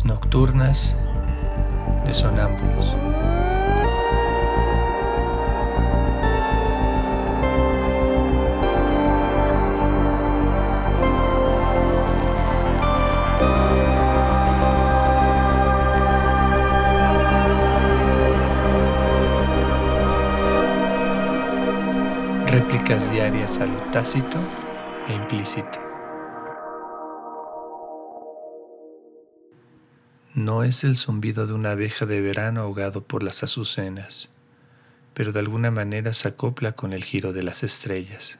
[0.00, 0.96] Nocturnas
[2.06, 2.96] de sonámbulos.
[22.46, 24.38] Réplicas diarias a lo tácito
[25.06, 25.91] e implícito.
[30.34, 34.30] No es el zumbido de una abeja de verano ahogado por las azucenas,
[35.12, 38.38] pero de alguna manera se acopla con el giro de las estrellas.